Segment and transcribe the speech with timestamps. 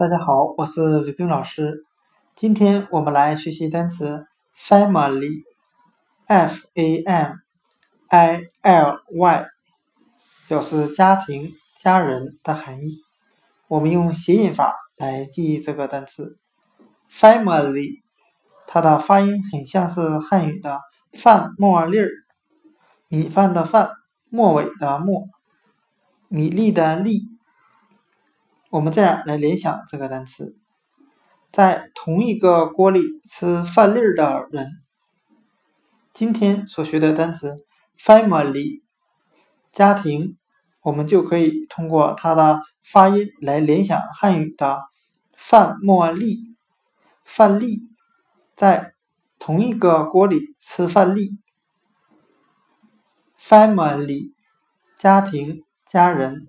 [0.00, 1.84] 大家好，我是吕冰老师。
[2.34, 4.24] 今天我们来学习单词
[4.56, 7.32] family，f a m
[8.08, 9.46] i l y，
[10.48, 13.02] 表示家庭、家人的含义。
[13.68, 16.38] 我们用谐音法来记忆这个单词
[17.12, 18.00] family，
[18.66, 20.80] 它的发音很像是汉语的
[21.12, 22.08] 饭沫粒儿，
[23.08, 23.90] 米饭的饭，
[24.30, 25.28] 末尾的末，
[26.28, 27.29] 米粒的粒。
[28.70, 30.56] 我们这样来联想这个单词，
[31.50, 34.68] 在同一个锅里吃饭粒儿的人。
[36.14, 37.64] 今天所学的单词
[37.98, 38.82] family
[39.72, 40.36] 家庭，
[40.82, 44.84] 我们就可以通过它的发音来联想汉语的
[45.34, 46.54] 饭沫粒、
[47.24, 47.88] 饭粒，
[48.54, 48.94] 在
[49.40, 51.40] 同一个锅里吃饭粒。
[53.36, 54.32] family
[54.96, 56.46] 家庭、家人。